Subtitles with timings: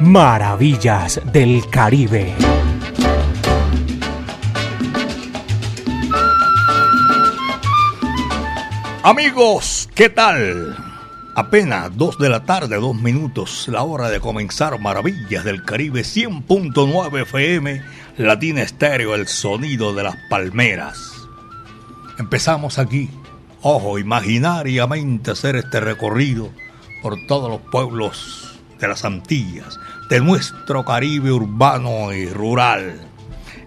[0.00, 2.32] Maravillas del Caribe.
[9.02, 10.76] Amigos, ¿qué tal?
[11.34, 17.22] Apenas dos de la tarde, dos minutos, la hora de comenzar Maravillas del Caribe 100.9
[17.22, 17.82] FM,
[18.18, 21.26] Latina Estéreo, el sonido de las palmeras.
[22.20, 23.10] Empezamos aquí,
[23.62, 26.50] ojo, imaginariamente hacer este recorrido
[27.02, 28.47] por todos los pueblos
[28.78, 33.00] de las Antillas, de nuestro Caribe urbano y rural.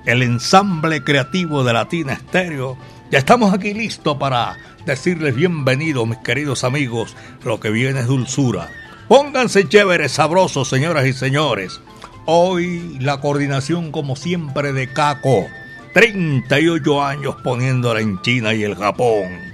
[0.05, 2.77] El ensamble creativo de Latina Estéreo,
[3.11, 7.15] ya estamos aquí listos para decirles bienvenidos, mis queridos amigos.
[7.43, 8.69] Lo que viene es dulzura.
[9.07, 11.81] Pónganse chéveres, sabrosos, señoras y señores.
[12.25, 15.47] Hoy la coordinación, como siempre, de Caco.
[15.93, 19.51] 38 años poniéndola en China y el Japón.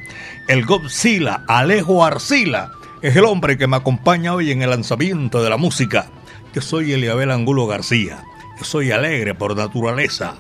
[0.47, 2.71] El Godzilla, Alejo Arcila,
[3.01, 6.09] es el hombre que me acompaña hoy en el lanzamiento de la música.
[6.53, 8.23] Yo soy Eliabel Angulo García.
[8.57, 10.35] Yo soy alegre por naturaleza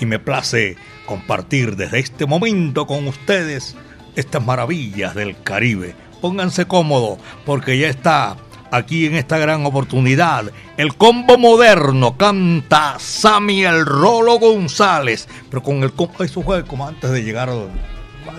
[0.00, 0.76] y me place
[1.06, 3.76] compartir desde este momento con ustedes
[4.16, 5.94] estas maravillas del Caribe.
[6.20, 8.36] Pónganse cómodos porque ya está
[8.72, 15.82] aquí en esta gran oportunidad el combo moderno canta Sammy el Rolo González, pero con
[15.82, 17.50] el combo, eso fue como antes de llegar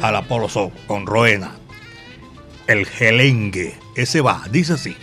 [0.01, 1.60] al Apolo Show con Roena.
[2.71, 4.95] El gelengue, ese va, dice así.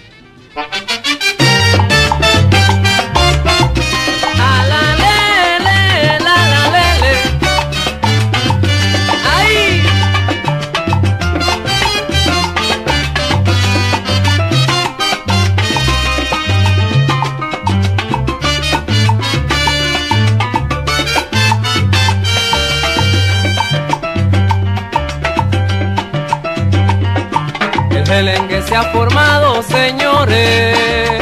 [28.08, 31.18] Gelengue se ha formado, señores.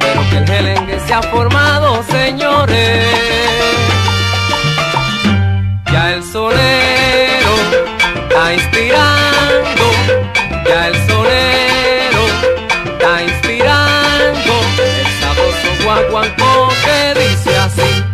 [0.00, 3.14] Pero que el gelengue se ha formado, señores.
[5.92, 7.52] Ya el solero
[8.22, 9.86] está inspirando,
[10.68, 12.22] ya el solero
[12.84, 18.04] está inspirando el sabroso guaguancó que dice así.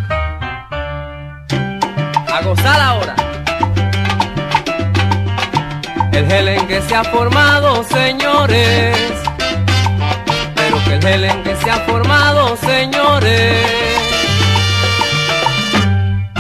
[2.29, 3.06] A.
[6.27, 8.97] El gelengue se ha formado, señores.
[10.57, 13.65] Pero que el gelengue se ha formado, señores.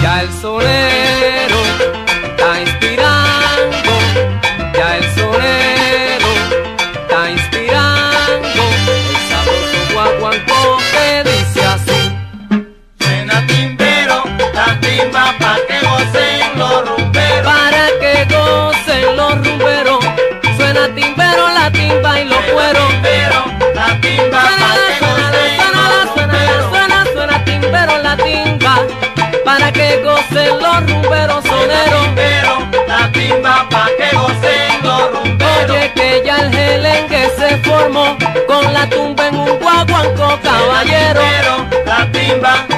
[0.02, 1.05] Ya el solero
[30.80, 32.06] los rumberos soneros.
[32.86, 35.70] La timba pa' que gocen los rumberos.
[35.70, 38.16] Oye que ya el gelengue se formó
[38.46, 41.22] con la tumba en un guaguanco caballero.
[41.86, 42.75] La timba.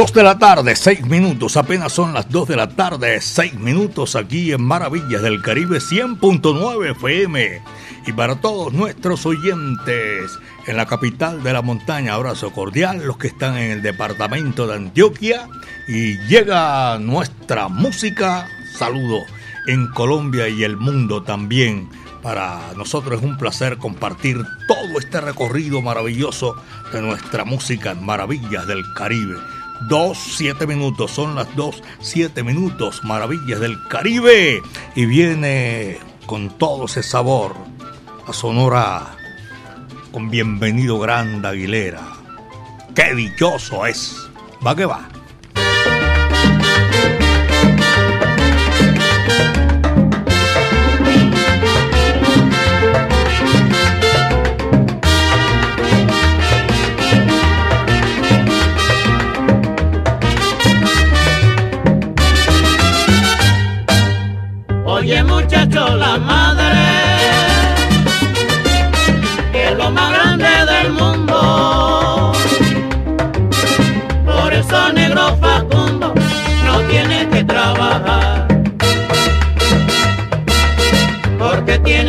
[0.00, 4.16] 2 de la tarde, 6 minutos, apenas son las 2 de la tarde, 6 minutos
[4.16, 7.60] aquí en Maravillas del Caribe 100.9 FM.
[8.06, 13.26] Y para todos nuestros oyentes en la capital de la montaña, abrazo cordial, los que
[13.26, 15.46] están en el departamento de Antioquia.
[15.86, 18.48] Y llega nuestra música,
[18.78, 19.18] saludo
[19.66, 21.90] en Colombia y el mundo también.
[22.22, 26.56] Para nosotros es un placer compartir todo este recorrido maravilloso
[26.90, 29.36] de nuestra música en Maravillas del Caribe.
[29.88, 34.62] Dos, siete minutos, son las dos, siete minutos, Maravillas del Caribe.
[34.94, 37.54] Y viene con todo ese sabor
[38.26, 39.16] a Sonora
[40.12, 42.02] con Bienvenido Grande Aguilera.
[42.94, 44.28] ¡Qué dichoso es
[44.64, 45.08] Va que va.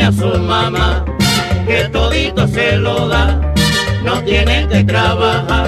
[0.02, 1.06] A su mamá,
[1.68, 3.40] que todito se lo da.
[4.04, 5.61] No tiene que trabajar,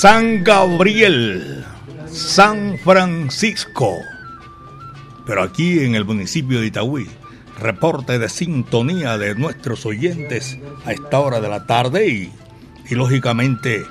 [0.00, 1.62] San Gabriel,
[2.10, 3.98] San Francisco.
[5.26, 7.06] Pero aquí en el municipio de Itagüí,
[7.60, 12.32] reporte de sintonía de nuestros oyentes a esta hora de la tarde y,
[12.88, 13.82] y lógicamente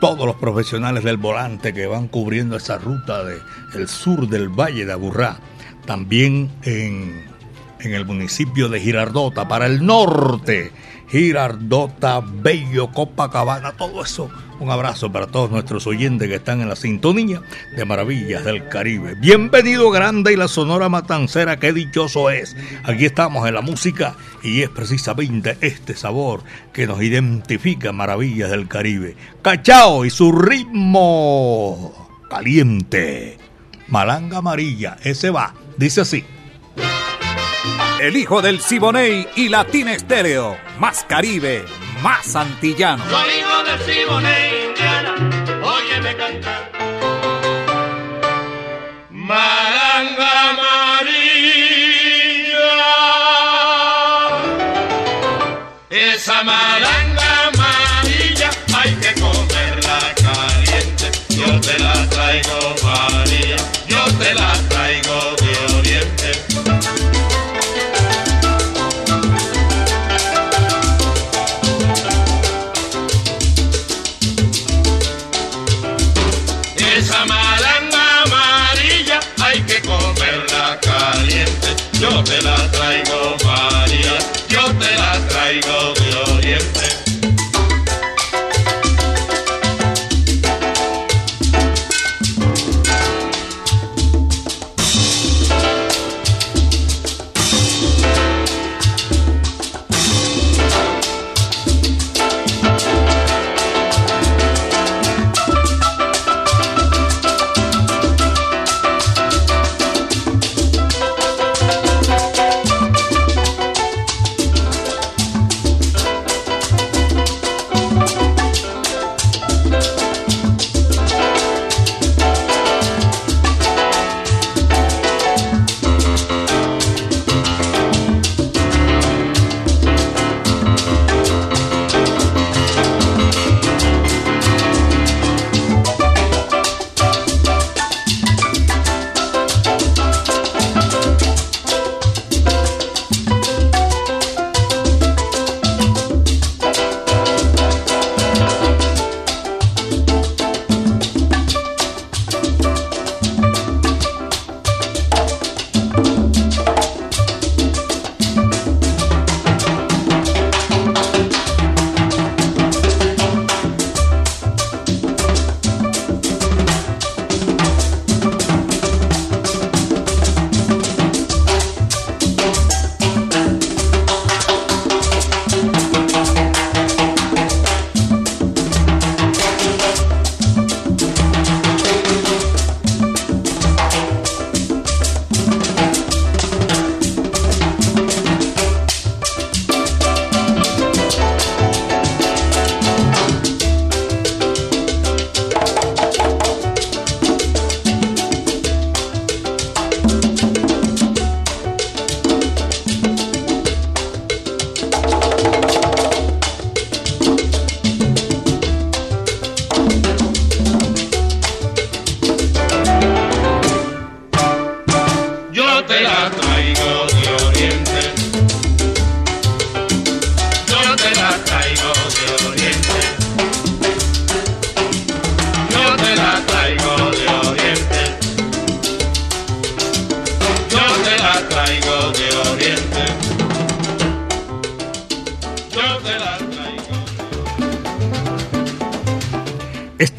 [0.00, 3.40] todos los profesionales del volante que van cubriendo esa ruta del
[3.74, 5.40] el sur del Valle de Aburrá.
[5.84, 7.24] También en,
[7.80, 10.70] en el municipio de Girardota, para el norte,
[11.08, 14.30] Girardota, Bello, Copacabana, todo eso.
[14.58, 17.42] Un abrazo para todos nuestros oyentes que están en la sintonía
[17.76, 19.14] de Maravillas del Caribe.
[19.14, 22.56] Bienvenido Grande y la Sonora Matancera, qué dichoso es.
[22.84, 26.42] Aquí estamos en la música y es precisamente este sabor
[26.72, 29.14] que nos identifica Maravillas del Caribe.
[29.42, 33.36] Cachao y su ritmo caliente.
[33.88, 36.24] Malanga amarilla, ese va, dice así.
[38.00, 40.56] El hijo del Siboney y Latina Estéreo.
[40.78, 41.64] Más Caribe,
[42.02, 43.04] más antillano.
[43.08, 45.14] Soy hijo de Siboney, Indiana,
[45.62, 46.70] óyeme cantar.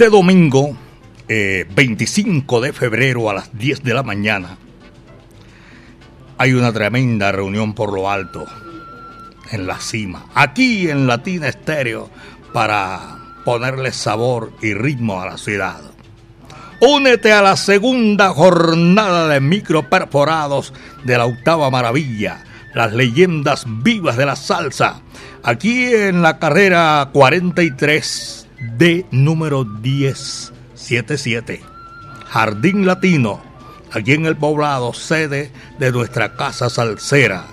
[0.08, 0.74] Este domingo,
[1.28, 4.58] 25 eh, de febrero a las 10 de la mañana,
[6.38, 8.46] hay una tremenda reunión por lo alto,
[9.52, 12.10] en la cima, aquí en Latina Estéreo,
[12.54, 15.82] para ponerle sabor y ritmo a la ciudad.
[16.80, 20.74] Únete a la segunda jornada de micro perforados
[21.04, 25.02] de la octava maravilla, las leyendas vivas de la salsa,
[25.44, 31.62] aquí en la carrera 43 de número 1077,
[32.28, 33.42] Jardín Latino,
[33.92, 37.46] aquí en el poblado, sede de nuestra casa salsera.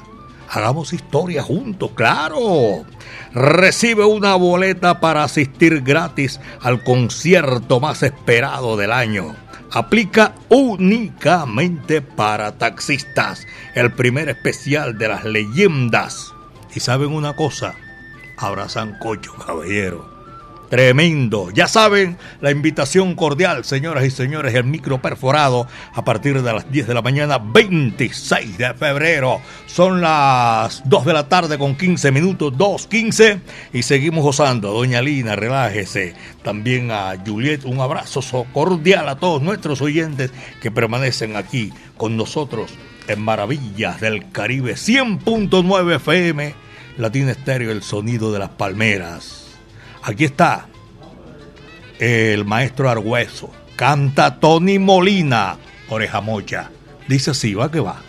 [0.48, 2.84] Hagamos historia juntos, claro.
[3.32, 9.34] Recibe una boleta para asistir gratis al concierto más esperado del año.
[9.72, 13.46] Aplica únicamente para taxistas.
[13.74, 16.32] El primer especial de las leyendas.
[16.72, 17.74] Y saben una cosa,
[18.36, 20.13] abrazan cocho, caballero.
[20.74, 21.52] Tremendo.
[21.52, 26.68] Ya saben, la invitación cordial, señoras y señores, el micro perforado a partir de las
[26.68, 29.40] 10 de la mañana, 26 de febrero.
[29.66, 33.38] Son las 2 de la tarde con 15 minutos, 2.15
[33.72, 34.72] y seguimos gozando.
[34.72, 36.16] Doña Lina, relájese.
[36.42, 42.72] También a Juliet, un abrazo cordial a todos nuestros oyentes que permanecen aquí con nosotros
[43.06, 46.52] en Maravillas del Caribe 100.9 FM,
[46.98, 49.43] Latina Estéreo, el sonido de las palmeras.
[50.06, 50.66] Aquí está
[51.98, 53.50] el maestro Argüeso.
[53.74, 55.56] Canta Tony Molina,
[55.88, 56.70] oreja mocha.
[57.08, 58.02] Dice así, va que va.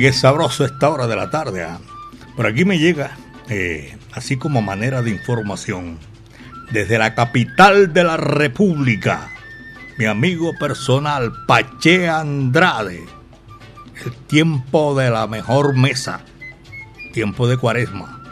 [0.00, 1.62] Qué sabroso esta hora de la tarde.
[1.62, 1.78] ¿ah?
[2.34, 3.16] Por aquí me llega,
[3.48, 5.98] eh, así como manera de información,
[6.72, 9.28] desde la capital de la República,
[9.98, 13.04] mi amigo personal Pache Andrade.
[14.02, 16.22] El tiempo de la mejor mesa,
[17.12, 18.22] tiempo de cuaresma.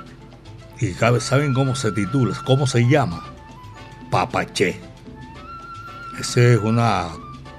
[0.81, 3.23] Y saben cómo se titula, cómo se llama.
[4.11, 4.81] Papache.
[6.19, 7.09] Esa es una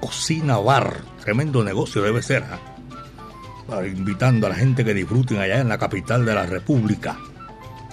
[0.00, 1.02] Cocina Bar.
[1.22, 2.42] Tremendo negocio debe ser.
[2.50, 2.69] ¿ah?
[3.86, 7.16] Invitando a la gente que disfruten allá en la capital de la República.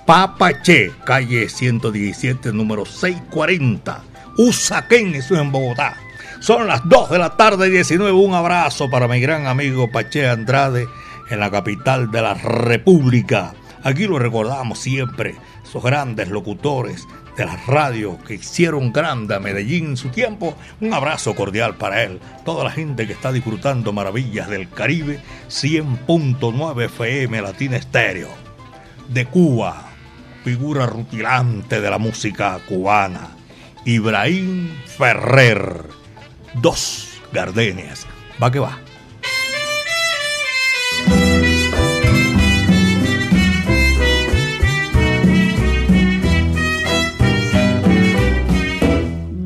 [0.05, 4.03] Papache, calle 117, número 640.
[4.37, 5.95] Usaquén, eso es en Bogotá.
[6.39, 8.11] Son las 2 de la tarde 19.
[8.11, 10.87] Un abrazo para mi gran amigo Pache Andrade
[11.29, 13.53] en la capital de la República.
[13.83, 17.05] Aquí lo recordamos siempre, esos grandes locutores
[17.37, 20.57] de la radio que hicieron grande a Medellín en su tiempo.
[20.81, 26.85] Un abrazo cordial para él, toda la gente que está disfrutando maravillas del Caribe, 100.9
[26.85, 28.29] FM Latina Estéreo.
[29.07, 29.85] De Cuba,
[30.43, 33.29] figura rutilante de la música cubana,
[33.85, 35.85] Ibrahim Ferrer
[36.61, 38.05] dos gardenias.
[38.41, 38.86] Va que va.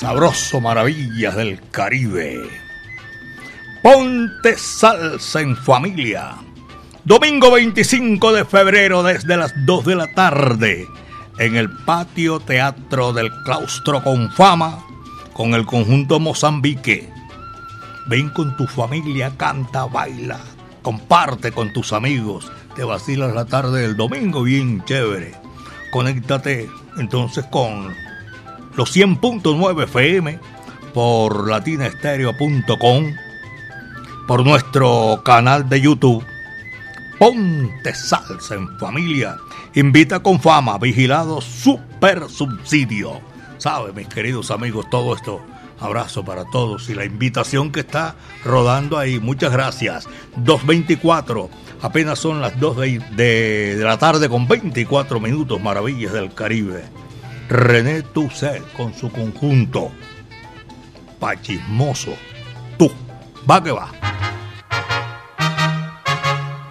[0.00, 2.48] Sabroso maravillas del Caribe.
[3.82, 6.36] Ponte salsa en familia.
[7.04, 10.88] Domingo 25 de febrero desde las 2 de la tarde
[11.38, 14.82] en el patio teatro del claustro con fama
[15.34, 17.06] con el conjunto Mozambique.
[18.06, 20.40] Ven con tu familia, canta, baila,
[20.80, 25.34] comparte con tus amigos, te vacilas la tarde del domingo bien chévere.
[25.92, 27.94] Conéctate entonces con
[28.76, 30.38] los 100.9 FM
[30.92, 33.14] por latinaestereo.com,
[34.26, 36.24] por nuestro canal de YouTube.
[37.18, 39.36] Ponte salsa en familia.
[39.74, 43.20] Invita con fama, vigilado super subsidio.
[43.58, 45.42] ¿Sabe, mis queridos amigos, todo esto?
[45.80, 49.18] Abrazo para todos y la invitación que está rodando ahí.
[49.18, 50.06] Muchas gracias.
[50.36, 51.48] 224.
[51.82, 55.60] Apenas son las 2 de, de la tarde con 24 minutos.
[55.60, 56.84] Maravillas del Caribe.
[57.50, 59.90] René Tusset con su conjunto.
[61.18, 62.14] Pachismoso.
[62.78, 62.92] Tú.
[63.50, 63.88] Va que va.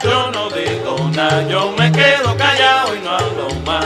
[0.02, 3.86] Yo no digo nada, yo me quedo callado y no hablo más.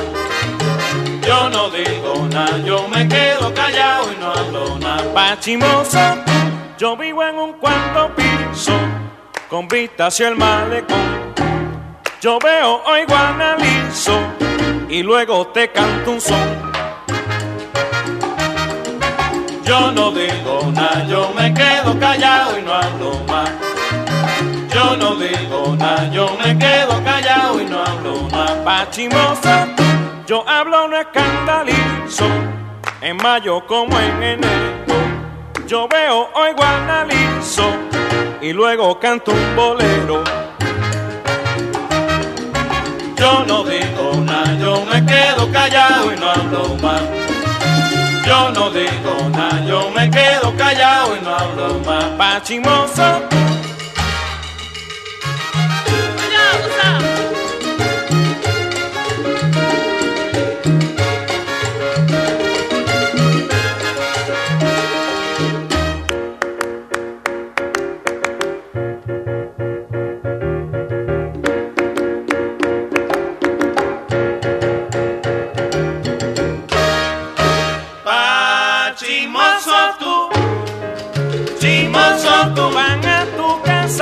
[1.26, 5.14] Yo no digo nada, yo me quedo callado y no hablo nada.
[5.16, 6.24] Pachimoso,
[6.78, 8.78] yo vivo en un cuarto piso,
[9.50, 11.34] con vista hacia el malecón.
[12.22, 14.20] Yo veo, oigo, analizo,
[14.90, 16.73] y luego te canto un son.
[19.66, 23.50] Yo no digo nada, yo me quedo callado y no hablo más.
[24.74, 28.52] Yo no digo nada, yo me quedo callado y no hablo más.
[28.66, 29.50] Pachimoso,
[30.28, 32.28] yo hablo no escandalizo,
[33.02, 34.96] en mayo como en enero.
[35.66, 37.70] Yo veo, oigo, analizo,
[38.42, 40.24] y luego canto un bolero.
[43.16, 47.33] Yo no digo nada, yo me quedo callado y no hablo más.
[48.34, 52.06] Yo no digo nada, yo me quedo callado y no hablo más.
[52.18, 53.22] Pachimoso,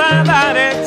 [0.02, 0.81] casa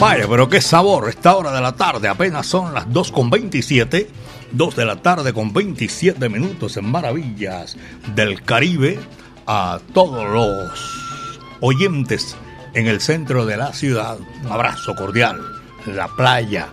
[0.00, 1.08] Vaya, pero qué sabor.
[1.08, 4.08] Esta hora de la tarde apenas son las 2 con 27.
[4.52, 7.76] 2 de la tarde con 27 minutos en Maravillas
[8.14, 8.98] del Caribe.
[9.46, 12.36] A todos los oyentes
[12.74, 14.18] en el centro de la ciudad.
[14.44, 15.40] Un abrazo cordial.
[15.86, 16.68] La playa.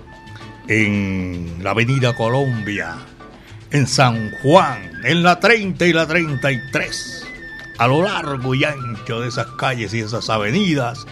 [0.67, 2.97] En la Avenida Colombia.
[3.71, 4.91] En San Juan.
[5.03, 7.27] En la 30 y la 33.
[7.77, 11.05] A lo largo y ancho de esas calles y esas avenidas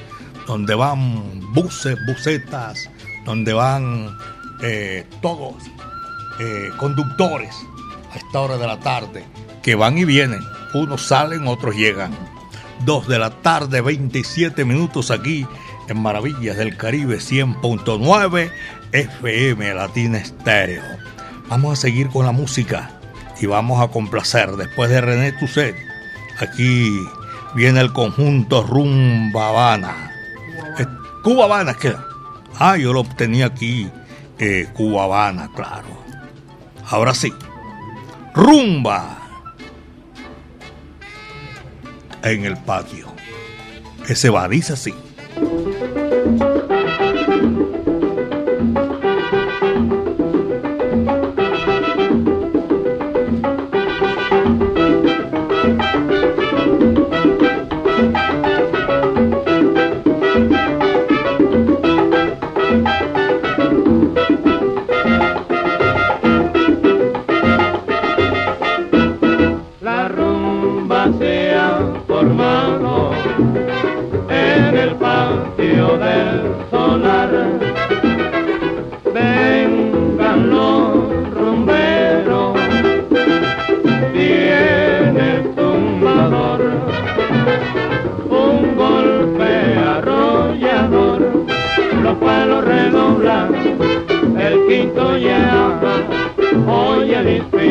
[0.45, 2.89] donde van buses, busetas,
[3.25, 4.17] donde van
[4.61, 5.55] eh, todos
[6.39, 7.55] eh, conductores
[8.11, 9.23] a esta hora de la tarde,
[9.61, 10.41] que van y vienen.
[10.73, 12.11] Unos salen, otros llegan.
[12.85, 15.45] Dos de la tarde, 27 minutos aquí
[15.87, 18.51] en Maravillas del Caribe 100.9
[18.91, 21.08] FM Latina Estéreo.
[21.49, 22.91] Vamos a seguir con la música
[23.41, 25.75] y vamos a complacer después de René Tusset.
[26.39, 26.99] Aquí
[27.55, 30.11] viene el conjunto Rumba Habana.
[30.77, 30.85] Eh,
[31.23, 31.95] Cuba Habana, ¿qué?
[32.59, 33.89] Ah, yo lo tenía aquí,
[34.37, 35.87] eh, Cuba Habana, claro.
[36.87, 37.33] Ahora sí,
[38.35, 39.17] rumba
[42.23, 43.07] en el patio.
[44.07, 44.93] Ese va, dice así.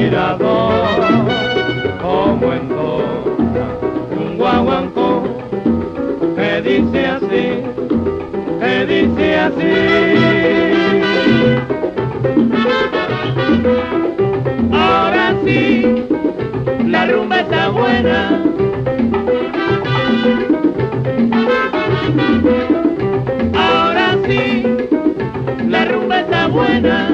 [0.08, 0.86] El inspirador
[2.00, 3.66] como entona
[4.16, 5.22] un guaguancó
[6.34, 7.62] que dice así
[8.60, 9.74] que dice así.
[14.72, 16.04] Ahora sí,
[16.86, 18.42] la rumba está buena.
[23.54, 24.64] Ahora sí,
[25.68, 27.07] la rumba está buena.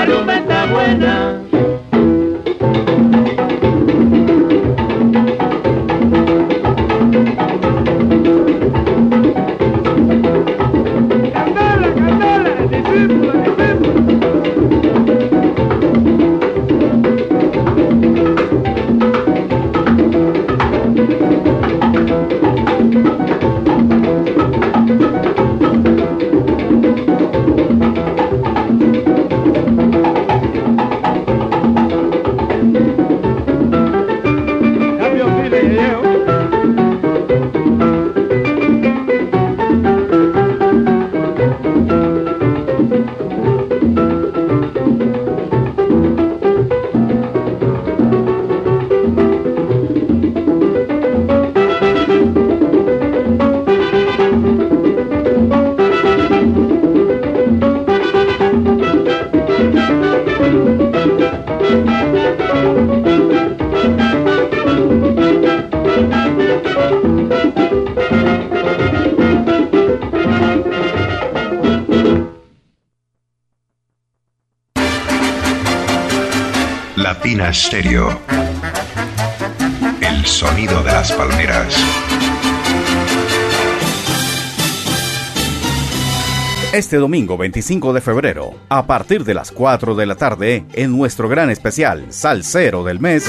[0.00, 1.49] La rumba está buena.
[77.50, 78.20] Latina Stereo.
[80.00, 81.74] El sonido de las palmeras.
[86.72, 91.28] Este domingo 25 de febrero, a partir de las 4 de la tarde, en nuestro
[91.28, 93.26] gran especial Salsero del Mes.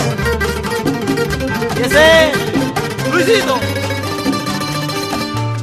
[3.11, 3.59] Luisito.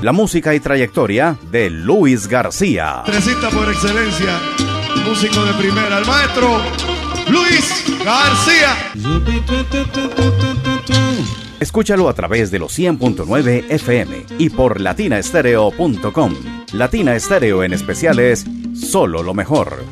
[0.03, 3.03] la música y trayectoria de Luis García.
[3.05, 4.41] Tresista por excelencia,
[5.05, 6.61] músico de primera, el maestro
[8.09, 8.75] García.
[11.61, 16.35] Escúchalo a través de los 100.9 FM y por latinaestereo.com.
[16.73, 19.85] Latina Estéreo en especial es solo lo mejor.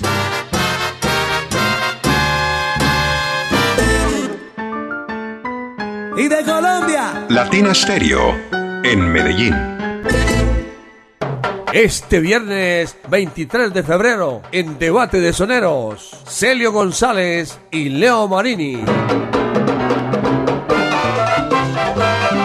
[6.17, 7.27] Y de Colombia.
[7.29, 8.35] Latina Stereo.
[8.83, 9.76] En Medellín.
[11.77, 18.83] Este viernes 23 de febrero, en Debate de Soneros, Celio González y Leo Marini.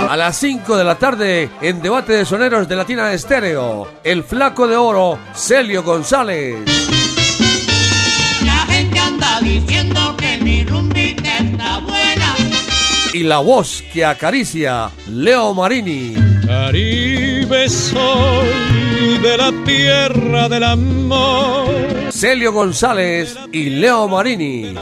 [0.09, 4.67] A las 5 de la tarde, en Debate de Soneros de Latina Estéreo, el flaco
[4.67, 6.57] de oro, Celio González.
[8.43, 12.35] La gente anda diciendo que mi rumbita está buena.
[13.13, 16.30] Y la voz que acaricia, Leo Marini.
[16.51, 21.65] Caribe soy de la tierra del amor.
[22.11, 24.75] Celio González y Leo Marini.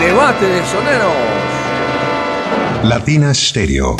[0.00, 1.12] Debate de Soneros.
[2.84, 3.98] Latina Stereo.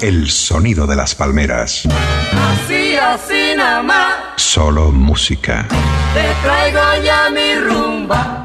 [0.00, 1.82] El sonido de las palmeras.
[1.84, 4.14] Así, así nada más.
[4.36, 5.68] Solo música.
[6.14, 8.37] Te traigo ya mi rumba.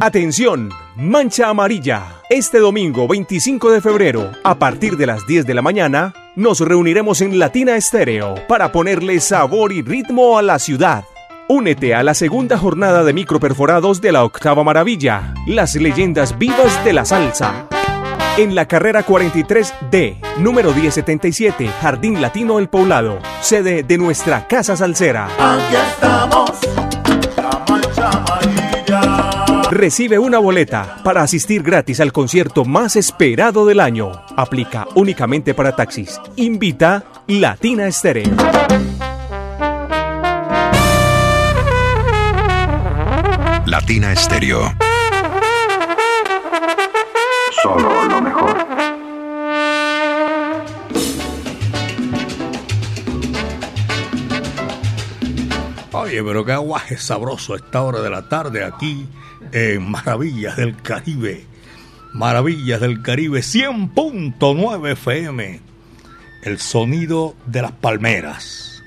[0.00, 2.20] Atención, Mancha Amarilla.
[2.28, 7.22] Este domingo 25 de febrero, a partir de las 10 de la mañana, nos reuniremos
[7.22, 11.04] en Latina Estéreo para ponerle sabor y ritmo a la ciudad.
[11.48, 16.92] Únete a la segunda jornada de microperforados de la Octava Maravilla, las leyendas vivas de
[16.92, 17.66] la salsa.
[18.36, 25.28] En la carrera 43D, número 1077, Jardín Latino El Poblado, sede de nuestra Casa Salsera.
[25.38, 26.50] Aquí estamos.
[29.70, 34.12] Recibe una boleta para asistir gratis al concierto más esperado del año.
[34.36, 36.20] Aplica únicamente para taxis.
[36.36, 38.30] Invita Latina Estéreo.
[43.66, 44.72] Latina Estéreo.
[47.60, 48.56] Solo lo mejor.
[55.92, 59.08] Oye, pero qué aguaje sabroso a esta hora de la tarde aquí
[59.52, 61.44] en Maravillas del Caribe.
[62.12, 65.60] Maravillas del Caribe 100.9 FM.
[66.42, 68.82] El sonido de las palmeras.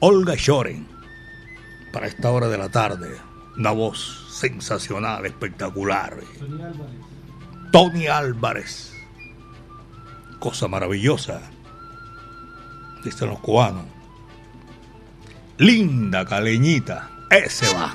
[0.00, 0.86] Olga Shoren.
[1.92, 3.08] Para esta hora de la tarde.
[3.56, 6.16] Una voz sensacional, espectacular.
[7.72, 8.92] Tony Álvarez.
[10.38, 11.40] Cosa maravillosa.
[13.04, 13.84] Dicen los cubanos.
[15.58, 17.10] Linda caleñita.
[17.30, 17.94] Ese va.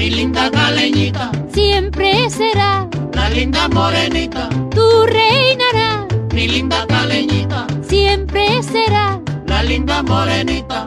[0.00, 1.30] Mi linda caleñita.
[1.52, 2.88] Siempre será.
[3.12, 4.48] La linda morenita.
[4.74, 6.06] Tú reinarás.
[6.32, 7.66] Mi linda caleñita.
[7.86, 9.20] Siempre será.
[9.44, 10.86] La linda morenita.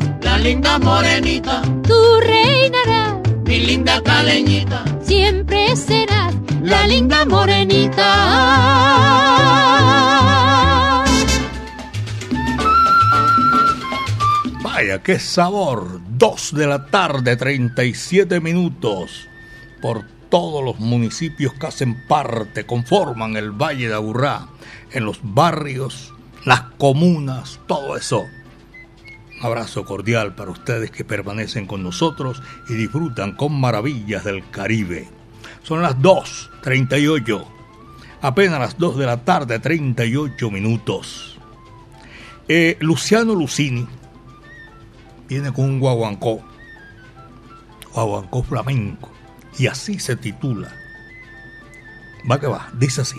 [0.31, 1.61] La linda morenita.
[1.85, 3.17] Tú reinarás.
[3.43, 4.85] Mi linda caleñita.
[5.03, 6.33] Siempre serás.
[6.63, 8.07] La linda morenita.
[14.63, 15.99] Vaya, qué sabor.
[16.07, 19.27] Dos de la tarde, 37 minutos.
[19.81, 24.47] Por todos los municipios que hacen parte, conforman el Valle de Aburrá,
[24.93, 26.13] en los barrios,
[26.45, 28.27] las comunas, todo eso.
[29.41, 35.09] Abrazo cordial para ustedes que permanecen con nosotros y disfrutan con maravillas del Caribe.
[35.63, 37.45] Son las 2.38,
[38.21, 41.39] apenas las 2 de la tarde, 38 minutos.
[42.47, 43.87] Eh, Luciano Lucini
[45.27, 46.41] viene con un guaguancó,
[47.93, 49.11] guaguancó flamenco,
[49.57, 50.71] y así se titula.
[52.29, 53.17] Va que va, dice así.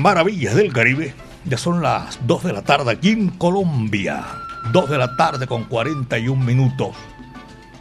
[0.00, 1.14] Maravillas del Caribe.
[1.44, 4.24] Ya son las 2 de la tarde aquí en Colombia.
[4.72, 6.96] 2 de la tarde con 41 minutos.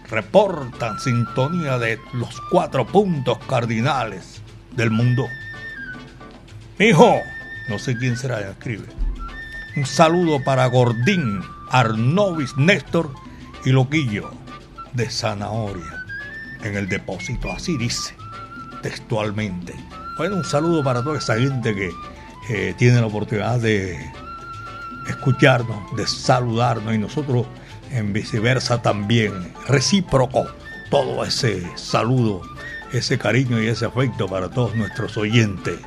[0.09, 4.41] Reportan sintonía de los cuatro puntos cardinales
[4.75, 5.27] del mundo.
[6.77, 7.15] Hijo,
[7.69, 8.87] no sé quién será, escribe.
[9.77, 13.13] Un saludo para Gordín, Arnovis, Néstor
[13.63, 14.29] y Loquillo
[14.91, 16.03] de Zanahoria
[16.63, 17.49] en el depósito.
[17.49, 18.13] Así dice
[18.81, 19.73] textualmente.
[20.17, 21.91] Bueno, un saludo para toda esa gente que
[22.49, 23.99] eh, tiene la oportunidad de
[25.07, 27.45] escucharnos, de saludarnos y nosotros
[27.91, 29.53] en viceversa también.
[29.67, 30.47] Recíproco
[30.89, 32.41] todo ese saludo,
[32.91, 35.79] ese cariño y ese afecto para todos nuestros oyentes.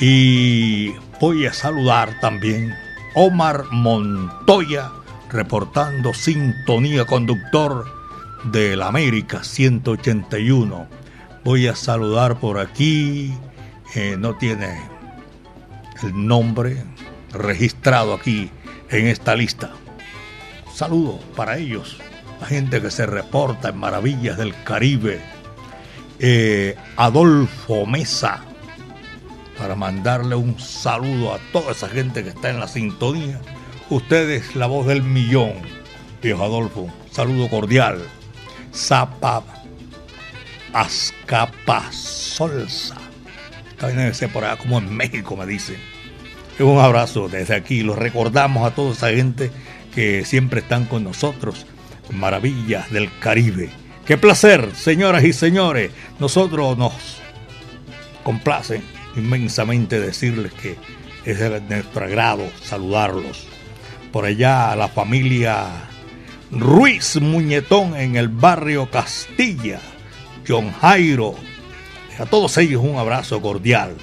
[0.00, 2.74] Y voy a saludar también
[3.14, 4.92] Omar Montoya,
[5.30, 7.86] reportando sintonía conductor
[8.44, 10.86] del América 181.
[11.44, 13.34] Voy a saludar por aquí,
[13.96, 14.97] eh, no tiene
[16.02, 16.82] el nombre
[17.32, 18.50] registrado aquí
[18.90, 19.70] en esta lista.
[20.72, 21.98] Saludo para ellos,
[22.40, 25.20] la gente que se reporta en Maravillas del Caribe.
[26.20, 28.44] Eh, Adolfo Mesa,
[29.58, 33.40] para mandarle un saludo a toda esa gente que está en la sintonía.
[33.90, 35.54] Ustedes, la voz del millón,
[36.22, 38.02] viejo Adolfo, saludo cordial.
[38.74, 39.42] Zapa
[40.72, 42.18] Azcapasolza.
[42.76, 42.97] También
[43.86, 45.76] debe por allá como en México, me dicen.
[46.58, 47.82] Un abrazo desde aquí.
[47.82, 49.50] Los recordamos a toda esa gente
[49.94, 51.66] que siempre están con nosotros.
[52.10, 53.70] Maravillas del Caribe.
[54.04, 55.92] Qué placer, señoras y señores.
[56.18, 56.92] Nosotros nos
[58.24, 58.80] complace
[59.16, 60.76] inmensamente decirles que
[61.24, 63.46] es de nuestro agrado saludarlos.
[64.10, 65.66] Por allá la familia
[66.50, 69.80] Ruiz Muñetón en el barrio Castilla,
[70.46, 71.34] John Jairo.
[72.18, 73.94] A todos ellos un abrazo cordial.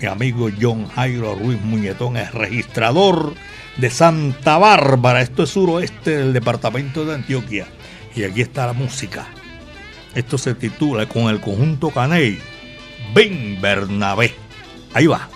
[0.00, 3.34] Mi amigo John Jairo Ruiz Muñetón es registrador
[3.78, 5.22] de Santa Bárbara.
[5.22, 7.66] Esto es suroeste del departamento de Antioquia.
[8.14, 9.26] Y aquí está la música.
[10.14, 12.38] Esto se titula con el conjunto Caney.
[13.14, 14.34] Ben Bernabé.
[14.92, 15.28] Ahí va.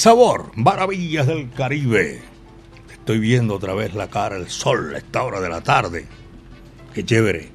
[0.00, 2.22] Sabor, maravillas del Caribe.
[2.90, 6.06] Estoy viendo otra vez la cara del sol a esta hora de la tarde.
[6.94, 7.50] Qué chévere.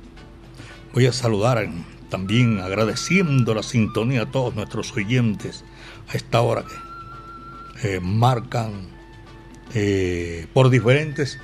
[0.94, 1.68] Voy a saludar
[2.10, 5.66] también agradeciendo la sintonía a todos nuestros oyentes
[6.08, 6.64] a esta hora
[7.82, 8.90] que eh, marcan
[9.74, 11.40] eh, por diferentes,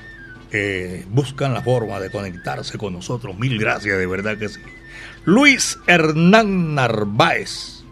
[0.52, 3.36] eh, buscan la forma de conectarse con nosotros.
[3.39, 4.62] Mil gracias, de verdad que sí.
[5.26, 7.86] Luis Hernán Narváez.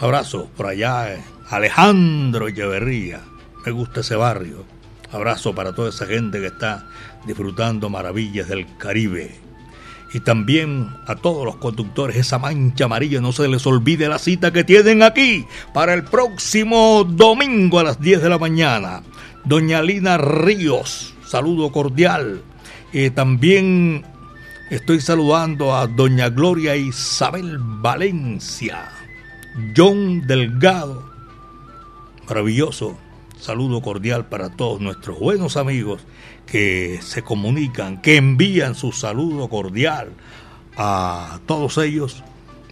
[0.00, 1.16] abrazo por allá.
[1.50, 3.20] Alejandro Echeverría.
[3.64, 4.64] Me gusta ese barrio.
[5.12, 6.86] Abrazo para toda esa gente que está
[7.26, 9.34] disfrutando maravillas del Caribe.
[10.12, 14.52] Y también a todos los conductores, esa mancha amarilla, no se les olvide la cita
[14.52, 19.02] que tienen aquí para el próximo domingo a las 10 de la mañana.
[19.44, 22.42] Doña Lina Ríos, saludo cordial.
[22.92, 24.04] Eh, también
[24.70, 28.90] estoy saludando a Doña Gloria Isabel Valencia,
[29.76, 31.07] John Delgado,
[32.28, 32.96] maravilloso.
[33.40, 36.02] Saludo cordial para todos nuestros buenos amigos
[36.46, 40.12] que se comunican, que envían su saludo cordial
[40.76, 42.22] a todos ellos,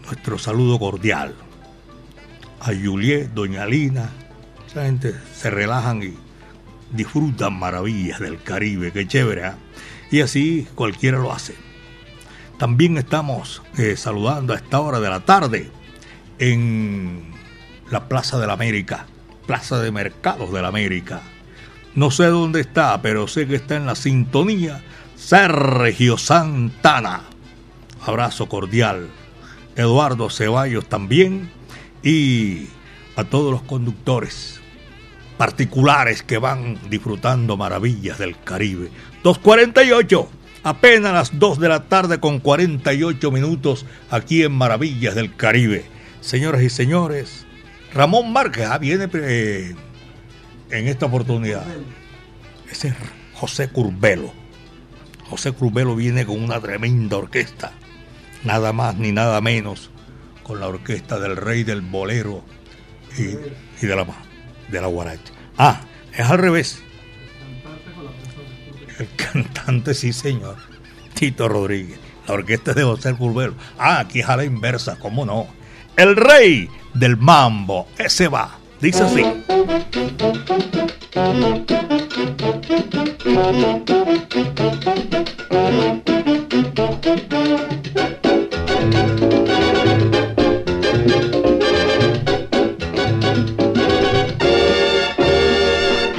[0.04, 1.34] nuestro saludo cordial.
[2.60, 4.10] A Juliet, Doña Lina,
[4.66, 6.14] esa gente se relajan y
[6.90, 9.46] disfrutan maravillas del Caribe, qué chévere.
[9.46, 9.52] ¿eh?
[10.10, 11.54] Y así cualquiera lo hace.
[12.58, 15.70] También estamos eh, saludando a esta hora de la tarde
[16.38, 17.32] en
[17.90, 19.06] la Plaza de la América,
[19.46, 21.22] Plaza de Mercados de la América
[21.96, 24.82] no sé dónde está, pero sé que está en la sintonía.
[25.16, 27.22] Sergio Santana.
[28.04, 29.08] Abrazo cordial.
[29.76, 31.50] Eduardo Ceballos también.
[32.02, 32.66] Y
[33.16, 34.60] a todos los conductores
[35.38, 38.90] particulares que van disfrutando maravillas del Caribe.
[39.22, 40.28] 248.
[40.64, 45.86] Apenas las 2 de la tarde con 48 minutos aquí en Maravillas del Caribe.
[46.20, 47.45] Señoras y señores,
[47.96, 49.74] Ramón Márquez ah, viene eh,
[50.70, 51.64] en esta oportunidad.
[52.70, 52.94] Ese es
[53.32, 54.32] José Curbelo.
[55.30, 57.72] José Curbelo viene con una tremenda orquesta,
[58.44, 59.90] nada más ni nada menos,
[60.42, 62.44] con la orquesta del rey del bolero
[63.16, 64.06] y, de la
[64.68, 65.32] de la guaracha.
[65.56, 65.80] Ah,
[66.12, 66.82] es al revés.
[68.98, 70.56] El cantante, sí señor,
[71.14, 71.98] Tito Rodríguez.
[72.28, 73.54] La orquesta de José Curbelo.
[73.78, 75.48] Ah, aquí es a la inversa, ¿cómo no?
[75.96, 78.58] El rey del mambo, ese va.
[78.80, 79.24] Dice así.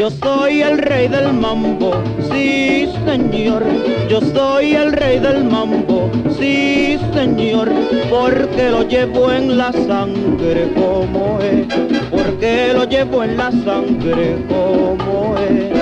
[0.07, 1.91] Yo soy el rey del mambo,
[2.31, 3.65] sí señor.
[4.07, 7.69] Yo soy el rey del mambo, sí señor.
[8.09, 11.67] Porque lo llevo en la sangre como es.
[12.09, 15.75] Porque lo llevo en la sangre como es.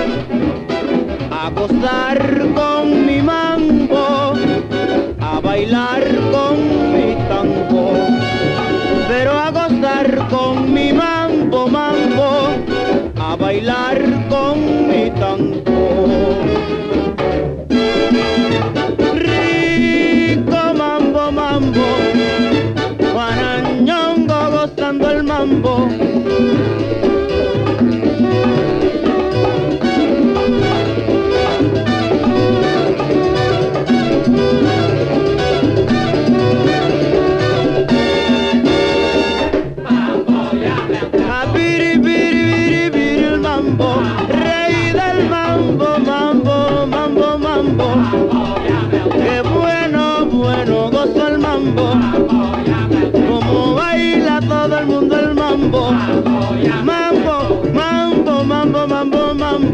[1.30, 4.34] A gozar con mi mambo,
[5.22, 6.58] a bailar con
[6.94, 7.94] mi tango.
[9.08, 10.85] Pero a gozar con mi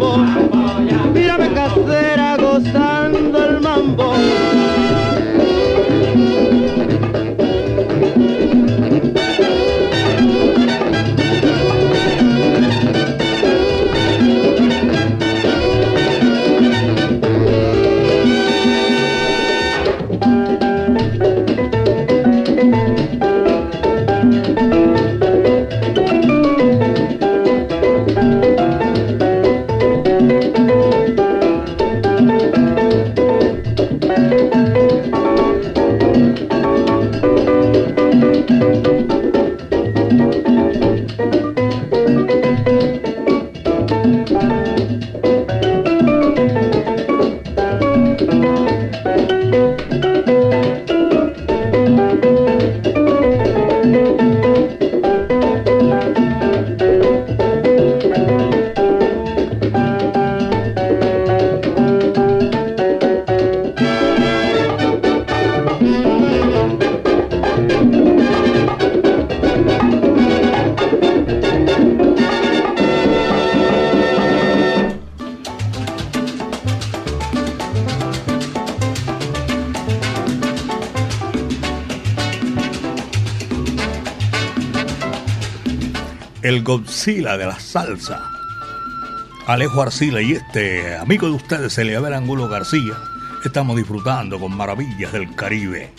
[0.02, 0.51] boy.
[86.52, 88.30] El Godzilla de la salsa.
[89.47, 92.93] Alejo Arcila y este amigo de ustedes, Eliabel Angulo García,
[93.45, 95.93] estamos disfrutando con maravillas del Caribe.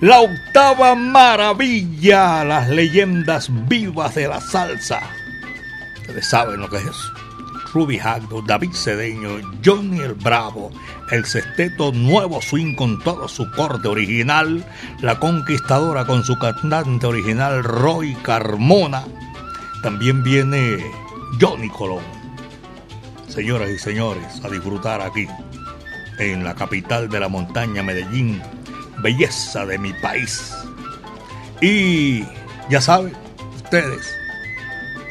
[0.00, 5.00] La octava maravilla, las leyendas vivas de la salsa.
[6.00, 7.12] Ustedes saben lo que es.
[7.74, 10.70] Ruby Hagdo, David Cedeño, Johnny el Bravo,
[11.10, 14.64] el sexteto Nuevo Swing con todo su corte original,
[15.02, 19.04] la conquistadora con su cantante original Roy Carmona.
[19.82, 20.78] También viene
[21.40, 22.02] Johnny Colón.
[23.28, 25.28] Señoras y señores, a disfrutar aquí,
[26.18, 28.42] en la capital de la montaña Medellín,
[28.98, 30.52] belleza de mi país.
[31.60, 32.24] Y
[32.68, 33.12] ya saben,
[33.54, 34.12] ustedes,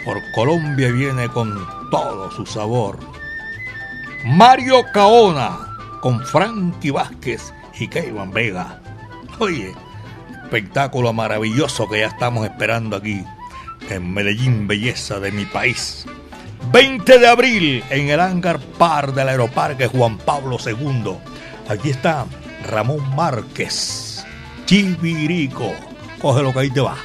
[0.03, 2.99] por Colombia viene con todo su sabor.
[4.25, 8.81] Mario Caona con Frankie Vázquez y Keivan Vega.
[9.39, 9.73] Oye,
[10.43, 13.23] espectáculo maravilloso que ya estamos esperando aquí
[13.89, 16.05] en Medellín, belleza de mi país.
[16.71, 21.17] 20 de abril en el Hangar Par del Aeroparque Juan Pablo II.
[21.69, 22.25] Aquí está
[22.69, 24.25] Ramón Márquez,
[24.65, 25.73] Chivirico.
[26.19, 26.95] Coge lo que ahí te va.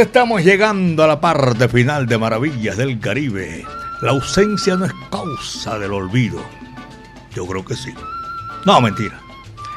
[0.00, 3.64] Estamos llegando a la parte final de Maravillas del Caribe.
[4.00, 6.40] La ausencia no es causa del olvido.
[7.34, 7.92] Yo creo que sí.
[8.64, 9.20] No, mentira.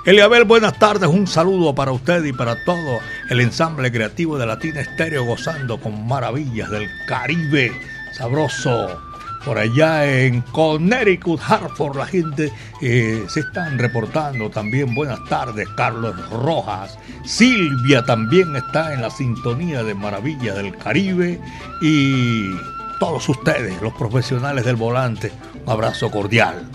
[0.06, 1.10] Eliabel, buenas tardes.
[1.10, 3.00] Un saludo para usted y para todo
[3.30, 7.72] el ensamble creativo de Latina Estéreo gozando con Maravillas del Caribe.
[8.14, 9.11] Sabroso
[9.46, 14.94] por allá en Connecticut, Hartford, la gente eh, se están reportando también.
[14.94, 16.98] Buenas tardes, Carlos Rojas.
[17.26, 21.40] Silvia también está en la sintonía de Maravilla del Caribe.
[21.82, 22.52] Y
[23.00, 25.32] todos ustedes, los profesionales del volante,
[25.66, 26.70] un abrazo cordial.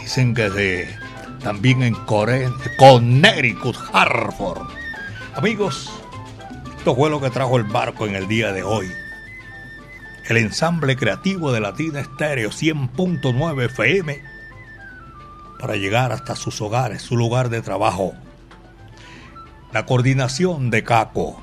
[0.00, 0.88] Dicen que de,
[1.42, 4.68] también en Connecticut, Hartford.
[5.34, 5.90] Amigos,
[6.78, 8.86] Esto fue lo que trajo el barco en el día de hoy.
[10.28, 14.22] El ensamble creativo de Latina Estéreo 100.9 FM
[15.58, 18.12] para llegar hasta sus hogares, su lugar de trabajo.
[19.72, 21.40] La coordinación de Caco,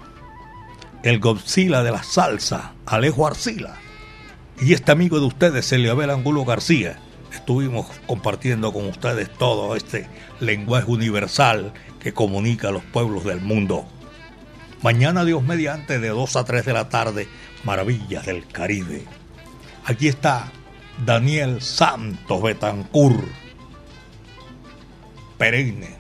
[1.02, 3.76] el Godzilla de la salsa, Alejo Arcila,
[4.62, 7.00] y este amigo de ustedes, Eliabel Angulo García.
[7.34, 10.08] Estuvimos compartiendo con ustedes todo este
[10.40, 13.88] lenguaje universal que comunica a los pueblos del mundo.
[14.84, 17.28] Mañana Dios mediante de 2 a 3 de la tarde,
[17.66, 19.04] Maravillas del Caribe.
[19.86, 20.52] Aquí está
[21.04, 23.26] Daniel Santos Betancur,
[25.38, 25.98] perenne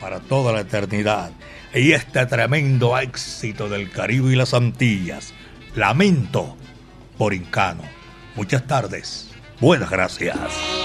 [0.00, 1.32] para toda la eternidad.
[1.74, 5.34] Y este tremendo éxito del Caribe y las Antillas,
[5.74, 6.56] Lamento
[7.18, 7.82] por Incano.
[8.34, 9.30] Muchas tardes.
[9.60, 10.79] Buenas gracias.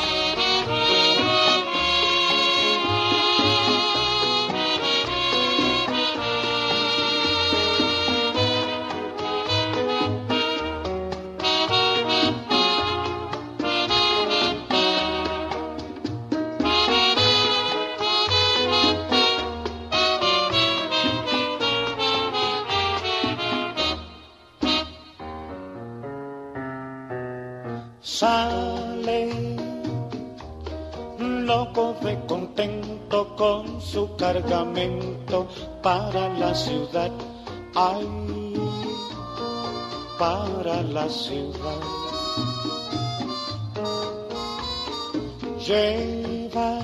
[45.66, 46.80] Lleva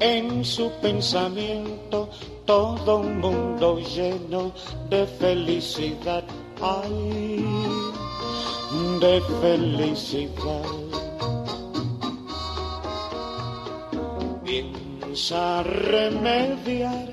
[0.00, 2.08] en su pensamiento
[2.44, 4.52] todo un mundo lleno
[4.90, 6.24] de felicidad,
[6.60, 7.44] ay,
[9.00, 10.84] de felicidad.
[15.32, 17.08] a remediar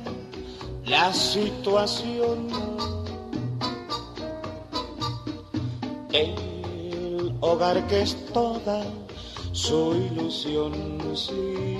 [0.86, 2.81] la situación.
[6.14, 8.84] El hogar que es toda
[9.51, 10.74] su ilusión,
[11.16, 11.78] sí.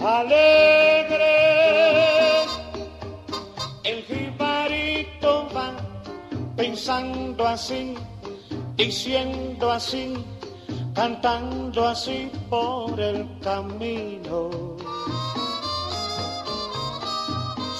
[0.00, 1.24] Alegre,
[3.84, 5.74] el jibarito va
[6.56, 7.94] pensando así,
[8.76, 10.14] diciendo así
[10.94, 14.50] cantando así por el camino.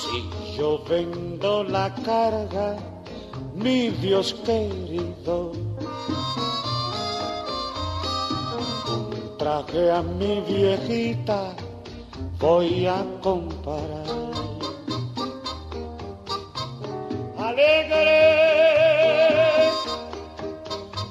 [0.01, 2.77] Si yo vendo la carga,
[3.55, 5.53] mi Dios querido,
[9.39, 11.55] traje a mi viejita
[12.39, 14.05] voy a comparar.
[17.39, 18.23] Alegre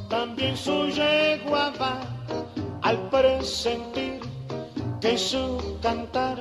[0.09, 1.99] también su yegua va
[2.81, 4.19] al presentir
[5.01, 6.39] que su cantar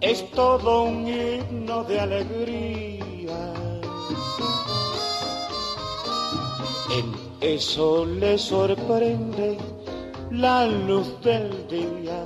[0.00, 2.65] es todo un himno de alegría.
[6.90, 9.58] En eso le sorprende
[10.30, 12.22] la luz del día.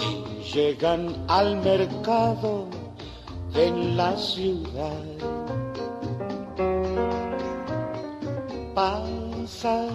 [0.00, 2.66] Y llegan al mercado
[3.54, 5.02] en la ciudad
[8.78, 9.88] pasa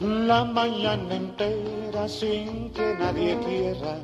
[0.00, 4.00] la mañana entera sin que nadie quiera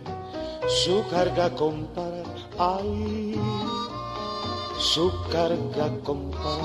[0.68, 2.22] su carga comprar.
[2.56, 3.33] Ay,
[4.84, 6.60] su carga comprar.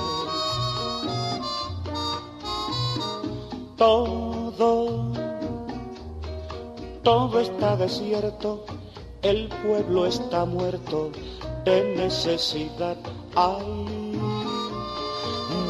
[3.78, 5.12] Todo,
[7.02, 8.66] todo está desierto,
[9.22, 11.12] el pueblo está muerto
[11.64, 12.98] de necesidad.
[13.36, 14.20] Ay,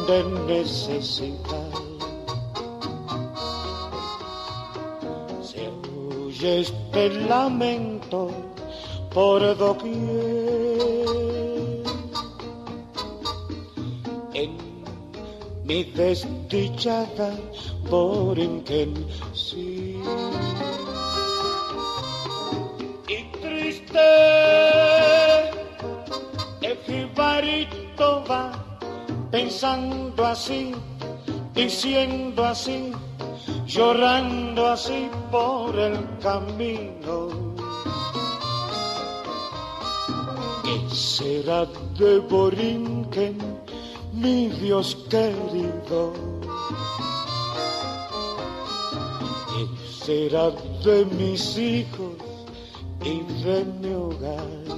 [0.08, 1.70] de necesidad.
[5.40, 5.70] Se
[6.26, 8.28] oye este lamento
[9.14, 10.69] por doquier.
[15.70, 17.30] Mi desdichada
[17.88, 18.92] Borinquen,
[19.32, 20.02] sí.
[23.16, 24.08] Y triste
[26.68, 28.44] el jibarito va
[29.30, 30.74] pensando así,
[31.54, 32.92] diciendo así,
[33.66, 37.18] llorando así por el camino.
[40.64, 41.64] ¿Qué será
[41.96, 43.59] de Borinquen,
[44.12, 46.12] mi Dios querido?
[49.48, 50.50] ¿Qué será
[50.84, 52.14] de mis hijos
[53.02, 54.70] y de mi hogar?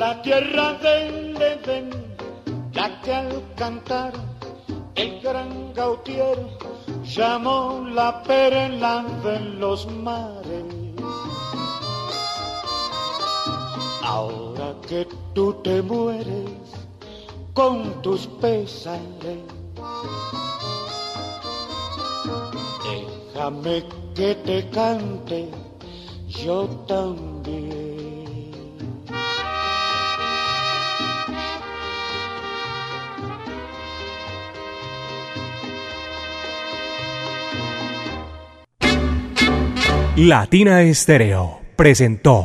[0.00, 1.90] la tierra del Edén,
[2.72, 4.12] la que al cantar
[4.94, 6.38] El gran Gautier
[7.04, 10.39] llamó la perla de los mares.
[14.12, 16.50] Ahora que tú te mueres
[17.54, 19.38] con tus pesares,
[23.32, 23.84] déjame
[24.16, 25.48] que te cante
[26.26, 28.50] yo también.
[40.16, 42.44] Latina Estéreo presentó